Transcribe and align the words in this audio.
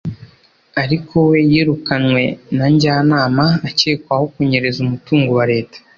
ariko 0.83 1.15
we 1.29 1.39
yirukanywe 1.51 2.23
na 2.57 2.65
Njyanama 2.73 3.45
akekwaho 3.69 4.23
kunyereza 4.33 4.77
umutungo 4.85 5.31
wa 5.39 5.45
Leta 5.53 5.77